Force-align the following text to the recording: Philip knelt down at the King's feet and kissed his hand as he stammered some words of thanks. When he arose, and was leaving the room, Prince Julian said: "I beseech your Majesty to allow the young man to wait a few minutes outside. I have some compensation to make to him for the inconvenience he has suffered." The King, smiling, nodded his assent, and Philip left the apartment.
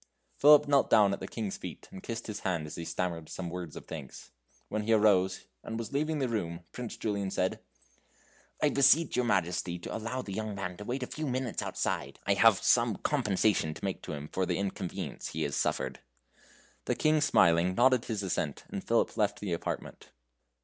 Philip 0.35 0.67
knelt 0.67 0.89
down 0.89 1.13
at 1.13 1.19
the 1.19 1.27
King's 1.27 1.57
feet 1.57 1.87
and 1.91 2.01
kissed 2.01 2.25
his 2.25 2.39
hand 2.39 2.65
as 2.65 2.73
he 2.75 2.85
stammered 2.85 3.29
some 3.29 3.51
words 3.51 3.75
of 3.75 3.85
thanks. 3.85 4.31
When 4.67 4.81
he 4.81 4.93
arose, 4.93 5.45
and 5.63 5.77
was 5.77 5.91
leaving 5.93 6.17
the 6.17 6.27
room, 6.27 6.61
Prince 6.71 6.97
Julian 6.97 7.29
said: 7.29 7.59
"I 8.63 8.69
beseech 8.69 9.15
your 9.15 9.25
Majesty 9.25 9.77
to 9.77 9.95
allow 9.95 10.23
the 10.23 10.33
young 10.33 10.55
man 10.55 10.75
to 10.77 10.85
wait 10.85 11.03
a 11.03 11.05
few 11.05 11.27
minutes 11.27 11.61
outside. 11.61 12.17
I 12.25 12.33
have 12.33 12.63
some 12.63 12.95
compensation 12.95 13.75
to 13.75 13.85
make 13.85 14.01
to 14.01 14.13
him 14.13 14.27
for 14.33 14.47
the 14.47 14.57
inconvenience 14.57 15.27
he 15.27 15.43
has 15.43 15.55
suffered." 15.55 15.99
The 16.85 16.95
King, 16.95 17.21
smiling, 17.21 17.75
nodded 17.75 18.05
his 18.05 18.23
assent, 18.23 18.63
and 18.69 18.83
Philip 18.83 19.15
left 19.17 19.39
the 19.39 19.53
apartment. 19.53 20.09